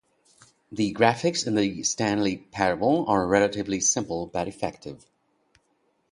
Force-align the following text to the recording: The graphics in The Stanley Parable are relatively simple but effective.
The 0.71 0.95
graphics 0.95 1.45
in 1.45 1.53
The 1.53 1.83
Stanley 1.83 2.37
Parable 2.37 3.05
are 3.07 3.27
relatively 3.27 3.79
simple 3.79 4.25
but 4.25 4.47
effective. 4.47 5.05